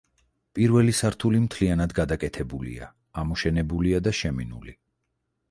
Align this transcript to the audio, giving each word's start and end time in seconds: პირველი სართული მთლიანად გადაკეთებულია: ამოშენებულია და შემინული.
პირველი 0.59 0.95
სართული 0.99 1.41
მთლიანად 1.43 1.93
გადაკეთებულია: 1.99 2.89
ამოშენებულია 3.25 4.03
და 4.09 4.17
შემინული. 4.23 4.77